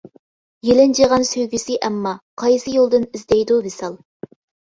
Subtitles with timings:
[0.67, 4.01] يېلىنجىغان سۆيگۈسى ئەمما، قايسى يولدىن ئىزدەيدۇ ۋىسال.